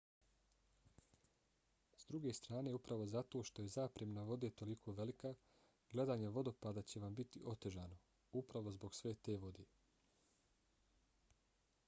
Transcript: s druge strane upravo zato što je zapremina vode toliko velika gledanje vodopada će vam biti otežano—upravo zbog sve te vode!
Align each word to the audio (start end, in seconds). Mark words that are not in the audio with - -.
s 1.93 2.05
druge 2.11 2.31
strane 2.37 2.71
upravo 2.77 3.05
zato 3.11 3.41
što 3.49 3.65
je 3.65 3.67
zapremina 3.73 4.23
vode 4.29 4.49
toliko 4.61 4.95
velika 5.01 5.33
gledanje 5.91 6.31
vodopada 6.39 6.83
će 6.93 7.01
vam 7.05 7.17
biti 7.21 7.41
otežano—upravo 7.55 8.71
zbog 8.79 8.95
sve 9.03 9.13
te 9.29 9.37
vode! 9.45 9.67